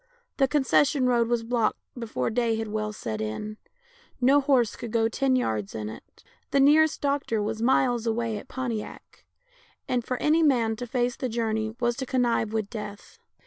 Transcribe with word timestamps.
The 0.37 0.47
concession 0.47 1.05
road 1.05 1.27
was 1.27 1.43
blocked 1.43 1.77
before 1.95 2.31
day 2.31 2.55
had 2.55 2.69
well 2.69 2.91
set 2.91 3.21
in; 3.21 3.57
no 4.19 4.41
horse 4.41 4.75
could 4.75 4.91
go 4.91 5.07
ten 5.07 5.35
yards 5.35 5.75
in 5.75 5.89
it. 5.89 6.23
The 6.49 6.59
nearest 6.59 7.01
doctor 7.01 7.39
was 7.39 7.61
miles 7.61 8.07
away 8.07 8.37
at 8.39 8.47
Pontiac, 8.47 9.25
and 9.87 10.03
for 10.03 10.17
any 10.17 10.41
man 10.41 10.75
to 10.77 10.87
face 10.87 11.15
the 11.15 11.29
journey 11.29 11.75
was 11.79 11.95
to 11.97 12.07
connive 12.07 12.51
with 12.51 12.67
death. 12.67 13.19